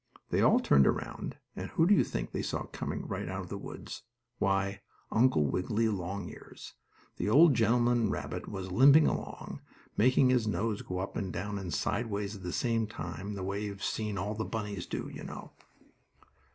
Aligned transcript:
They 0.31 0.41
all 0.41 0.59
turned 0.59 0.87
around, 0.87 1.37
and 1.55 1.69
whom 1.69 1.85
do 1.85 1.93
you 1.93 2.03
think 2.03 2.31
they 2.31 2.41
saw 2.41 2.63
coming 2.63 3.05
right 3.07 3.29
out 3.29 3.41
of 3.41 3.49
the 3.49 3.57
woods? 3.59 4.01
Why, 4.39 4.81
Uncle 5.11 5.45
Wiggily 5.45 5.89
Longears! 5.89 6.73
The 7.17 7.29
old 7.29 7.53
gentleman 7.53 8.09
rabbit 8.09 8.47
was 8.47 8.71
limping 8.71 9.05
along, 9.05 9.61
making 9.95 10.31
his 10.31 10.47
nose 10.47 10.81
go 10.81 10.97
up 10.97 11.15
and 11.15 11.31
down 11.31 11.59
and 11.59 11.71
sideways 11.71 12.35
at 12.37 12.41
the 12.41 12.51
same 12.51 12.87
time, 12.87 13.35
the 13.35 13.43
way 13.43 13.63
you 13.65 13.69
have 13.69 13.83
seen 13.83 14.17
all 14.17 14.33
the 14.33 14.43
bunnies 14.43 14.87
do, 14.87 15.07
you 15.13 15.23
know. 15.23 15.51